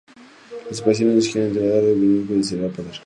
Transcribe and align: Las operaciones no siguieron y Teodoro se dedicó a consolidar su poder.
Las 0.67 0.79
operaciones 0.81 1.15
no 1.15 1.21
siguieron 1.21 1.51
y 1.51 1.53
Teodoro 1.59 1.81
se 1.83 1.89
dedicó 1.93 2.23
a 2.25 2.35
consolidar 2.35 2.71
su 2.71 2.75
poder. 2.75 2.95